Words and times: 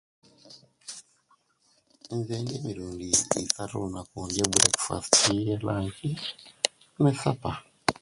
Nze 2.17 2.31
indiya 2.39 2.57
emirundi 2.59 3.05
isatu 3.43 3.73
olunaku 3.77 4.15
indiya 4.21 4.45
brekfast, 4.51 5.13
lunch, 5.65 6.01
ne'sappa 7.01 7.51